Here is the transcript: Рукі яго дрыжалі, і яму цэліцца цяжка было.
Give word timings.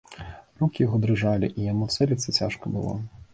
Рукі 0.61 0.79
яго 0.83 0.99
дрыжалі, 1.03 1.49
і 1.59 1.67
яму 1.67 1.91
цэліцца 1.97 2.35
цяжка 2.39 2.73
было. 2.79 2.99